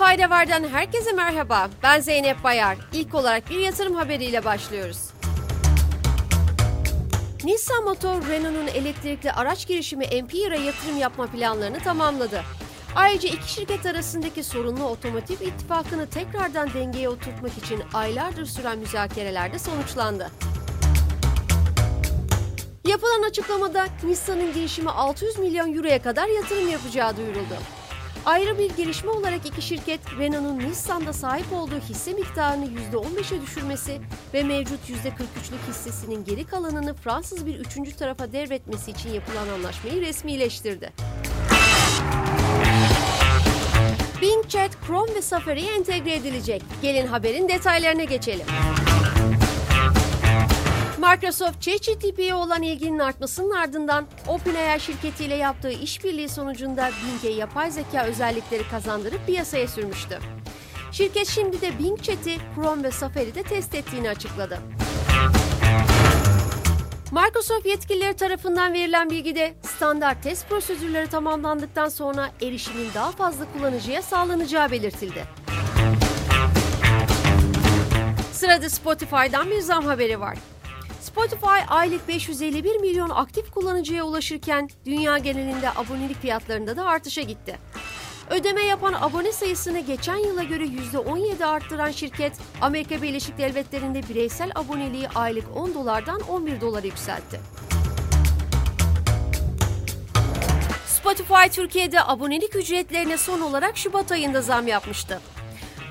Fayda 0.00 0.30
Var'dan 0.30 0.68
herkese 0.68 1.12
merhaba. 1.12 1.70
Ben 1.82 2.00
Zeynep 2.00 2.44
Bayar. 2.44 2.78
İlk 2.92 3.14
olarak 3.14 3.50
bir 3.50 3.58
yatırım 3.58 3.94
haberiyle 3.94 4.44
başlıyoruz. 4.44 4.98
Nissan 7.44 7.84
Motor, 7.84 8.28
Renault'un 8.28 8.66
elektrikli 8.66 9.32
araç 9.32 9.66
girişimi 9.66 10.04
Empire'a 10.04 10.60
yatırım 10.60 10.96
yapma 10.98 11.26
planlarını 11.26 11.78
tamamladı. 11.78 12.42
Ayrıca 12.96 13.28
iki 13.28 13.52
şirket 13.52 13.86
arasındaki 13.86 14.42
sorunlu 14.42 14.84
otomotiv 14.84 15.40
ittifakını 15.40 16.06
tekrardan 16.06 16.74
dengeye 16.74 17.08
oturtmak 17.08 17.58
için 17.58 17.82
aylardır 17.94 18.46
süren 18.46 18.78
müzakerelerde 18.78 19.58
sonuçlandı. 19.58 20.30
Yapılan 22.86 23.22
açıklamada 23.22 23.86
Nissan'ın 24.02 24.52
girişimi 24.52 24.90
600 24.90 25.38
milyon 25.38 25.76
euroya 25.76 26.02
kadar 26.02 26.28
yatırım 26.28 26.68
yapacağı 26.68 27.16
duyuruldu. 27.16 27.54
Ayrı 28.26 28.58
bir 28.58 28.70
gelişme 28.76 29.10
olarak 29.10 29.46
iki 29.46 29.62
şirket 29.62 30.00
Renault'un 30.18 30.58
Nissan'da 30.58 31.12
sahip 31.12 31.52
olduğu 31.52 31.80
hisse 31.88 32.12
miktarını 32.12 32.66
%15'e 32.92 33.42
düşürmesi 33.42 34.00
ve 34.34 34.42
mevcut 34.42 34.90
%43'lük 34.90 35.68
hissesinin 35.68 36.24
geri 36.24 36.44
kalanını 36.44 36.94
Fransız 36.94 37.46
bir 37.46 37.54
üçüncü 37.54 37.96
tarafa 37.96 38.32
devretmesi 38.32 38.90
için 38.90 39.12
yapılan 39.12 39.48
anlaşmayı 39.48 40.00
resmileştirdi. 40.00 40.92
Bing 44.22 44.48
Chat, 44.48 44.70
Chrome 44.86 45.14
ve 45.14 45.22
Safari'ye 45.22 45.74
entegre 45.74 46.14
edilecek. 46.14 46.62
Gelin 46.82 47.06
haberin 47.06 47.48
detaylarına 47.48 48.04
geçelim. 48.04 48.46
Microsoft 51.00 51.60
ChatGPT'ye 51.60 52.34
olan 52.34 52.62
ilginin 52.62 52.98
artmasının 52.98 53.50
ardından 53.50 54.06
OpenAI 54.26 54.80
şirketiyle 54.80 55.34
yaptığı 55.34 55.70
işbirliği 55.70 56.28
sonucunda 56.28 56.90
Bing'e 57.04 57.34
yapay 57.34 57.70
zeka 57.70 58.04
özellikleri 58.04 58.68
kazandırıp 58.68 59.26
piyasaya 59.26 59.68
sürmüştü. 59.68 60.18
Şirket 60.92 61.28
şimdi 61.28 61.60
de 61.60 61.78
Bing 61.78 62.02
Chat'i 62.02 62.36
Chrome 62.54 62.82
ve 62.82 62.90
Safari'de 62.90 63.42
test 63.42 63.74
ettiğini 63.74 64.08
açıkladı. 64.08 64.58
Microsoft 67.12 67.66
yetkilileri 67.66 68.14
tarafından 68.14 68.72
verilen 68.72 69.10
bilgide 69.10 69.54
standart 69.62 70.22
test 70.22 70.48
prosedürleri 70.48 71.06
tamamlandıktan 71.06 71.88
sonra 71.88 72.30
erişimin 72.42 72.88
daha 72.94 73.10
fazla 73.10 73.44
kullanıcıya 73.52 74.02
sağlanacağı 74.02 74.70
belirtildi. 74.70 75.24
Sırada 78.32 78.70
Spotify'dan 78.70 79.50
bir 79.50 79.60
zam 79.60 79.84
haberi 79.84 80.20
var. 80.20 80.38
Spotify 81.00 81.60
aylık 81.68 82.08
551 82.08 82.80
milyon 82.80 83.10
aktif 83.10 83.50
kullanıcıya 83.50 84.04
ulaşırken 84.04 84.70
dünya 84.86 85.18
genelinde 85.18 85.70
abonelik 85.70 86.20
fiyatlarında 86.20 86.76
da 86.76 86.84
artışa 86.84 87.22
gitti. 87.22 87.58
Ödeme 88.30 88.62
yapan 88.62 88.92
abone 89.00 89.32
sayısını 89.32 89.78
geçen 89.78 90.16
yıla 90.16 90.42
göre 90.42 90.64
%17 90.64 91.44
arttıran 91.44 91.90
şirket, 91.90 92.32
Amerika 92.60 93.02
Birleşik 93.02 93.38
Devletleri'nde 93.38 94.08
bireysel 94.08 94.50
aboneliği 94.54 95.08
aylık 95.08 95.56
10 95.56 95.74
dolardan 95.74 96.20
11 96.20 96.60
dolara 96.60 96.86
yükseltti. 96.86 97.40
Spotify 100.86 101.48
Türkiye'de 101.52 102.04
abonelik 102.04 102.56
ücretlerine 102.56 103.18
son 103.18 103.40
olarak 103.40 103.76
Şubat 103.76 104.12
ayında 104.12 104.42
zam 104.42 104.66
yapmıştı. 104.66 105.20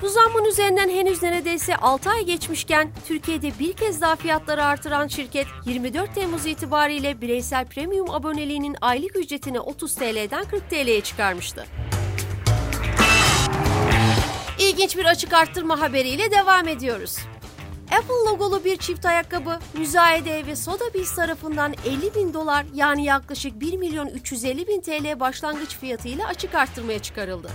Bu 0.02 0.09
zammın 0.09 0.45
üzerinden 0.45 0.89
henüz 0.89 1.23
neredeyse 1.23 1.75
6 1.75 2.09
ay 2.09 2.25
geçmişken 2.25 2.92
Türkiye'de 3.08 3.52
bir 3.59 3.73
kez 3.73 4.02
daha 4.02 4.16
fiyatları 4.16 4.66
artıran 4.66 5.08
şirket 5.08 5.47
24 5.66 6.16
Temmuz 6.16 6.45
itibariyle 6.45 7.22
bireysel 7.22 7.66
premium 7.66 8.09
aboneliğinin 8.09 8.75
aylık 8.81 9.16
ücretini 9.16 9.59
30 9.59 9.95
TL'den 9.95 10.45
40 10.45 10.69
TL'ye 10.69 11.02
çıkarmıştı. 11.02 11.66
İlginç 14.59 14.97
bir 14.97 15.06
açık 15.06 15.33
arttırma 15.33 15.81
haberiyle 15.81 16.31
devam 16.31 16.67
ediyoruz. 16.67 17.18
Apple 17.91 18.31
logolu 18.31 18.66
bir 18.66 18.78
çift 18.78 19.06
ayakkabı 19.06 19.59
müzayede 19.73 20.46
ve 20.46 20.56
Sotheby's 20.56 21.16
tarafından 21.16 21.73
50 21.85 22.16
bin 22.16 22.34
dolar 22.34 22.66
yani 22.73 23.06
yaklaşık 23.06 23.59
1 23.59 23.78
milyon 23.78 24.07
350 24.07 24.68
bin 24.68 24.81
TL 24.81 25.19
başlangıç 25.19 25.78
fiyatıyla 25.78 26.28
açık 26.28 26.56
arttırmaya 26.56 27.00
çıkarıldı. 27.00 27.50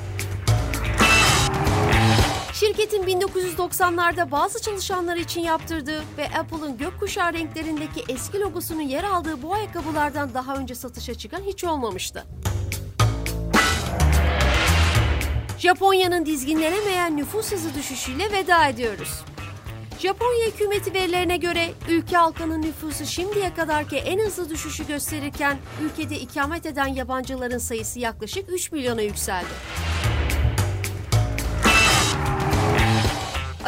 Şirketin 2.55 3.03
1990'larda 3.03 4.31
bazı 4.31 4.63
çalışanlar 4.63 5.17
için 5.17 5.41
yaptırdığı 5.41 6.03
ve 6.19 6.25
Apple'ın 6.39 6.79
gökkuşağı 6.79 7.33
renklerindeki 7.33 8.05
eski 8.09 8.41
logosunun 8.41 8.81
yer 8.81 9.05
aldığı 9.05 9.43
bu 9.43 9.55
ayakkabılardan 9.55 10.35
daha 10.35 10.57
önce 10.57 10.75
satışa 10.75 11.15
çıkan 11.15 11.41
hiç 11.41 11.65
olmamıştı. 11.65 12.25
Japonya'nın 15.59 16.27
dizginlenemeyen 16.27 17.17
nüfus 17.17 17.53
hızı 17.53 17.75
düşüşüyle 17.75 18.33
veda 18.33 18.69
ediyoruz. 18.69 19.25
Japonya 19.99 20.47
hükümeti 20.47 20.95
verilerine 20.95 21.37
göre 21.37 21.71
ülke 21.89 22.17
halkının 22.17 22.63
nüfusu 22.63 23.07
şimdiye 23.07 23.55
kadarki 23.55 23.97
en 23.97 24.19
hızlı 24.19 24.51
düşüşü 24.51 24.87
gösterirken 24.87 25.59
ülkede 25.83 26.21
ikamet 26.21 26.67
eden 26.67 26.87
yabancıların 26.87 27.59
sayısı 27.59 28.01
yaklaşık 28.01 28.53
3 28.53 28.73
milyona 28.73 29.03
yükseldi. 29.03 29.84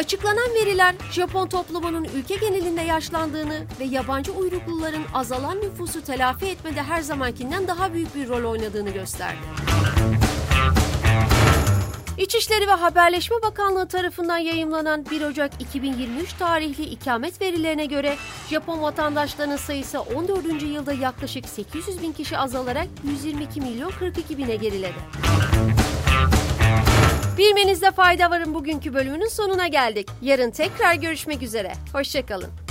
Açıklanan 0.07 0.55
veriler 0.55 0.95
Japon 1.13 1.49
toplumunun 1.49 2.05
ülke 2.05 2.37
genelinde 2.37 2.81
yaşlandığını 2.81 3.65
ve 3.81 3.85
yabancı 3.85 4.33
uyrukluların 4.33 5.03
azalan 5.15 5.61
nüfusu 5.61 6.05
telafi 6.05 6.47
etmede 6.47 6.83
her 6.83 7.01
zamankinden 7.01 7.69
daha 7.69 7.93
büyük 7.93 8.15
bir 8.15 8.29
rol 8.29 8.51
oynadığını 8.51 8.91
gösterdi. 8.91 9.39
İçişleri 12.19 12.69
ve 12.69 12.73
Haberleşme 12.73 13.37
Bakanlığı 13.43 13.89
tarafından 13.89 14.39
yayımlanan 14.39 15.07
1 15.11 15.23
Ocak 15.23 15.63
2023 15.63 16.33
tarihli 16.33 16.85
ikamet 16.85 17.41
verilerine 17.41 17.87
göre 17.87 18.17
Japon 18.51 18.83
vatandaşlarının 18.83 19.57
sayısı 19.57 20.01
14. 20.01 20.63
yılda 20.63 20.93
yaklaşık 20.93 21.49
800 21.49 22.03
bin 22.03 22.13
kişi 22.13 22.39
azalarak 22.39 22.89
122 23.05 23.61
milyon 23.61 23.91
42 23.91 24.39
bine 24.39 24.57
geriledi. 24.57 24.99
Bilmenizde 27.39 27.91
fayda 27.91 28.31
varın 28.31 28.55
bugünkü 28.55 28.95
bölümünün 28.95 29.29
sonuna 29.29 29.67
geldik. 29.67 30.09
Yarın 30.23 30.51
tekrar 30.51 30.95
görüşmek 30.95 31.43
üzere. 31.43 31.73
Hoşçakalın. 31.93 32.66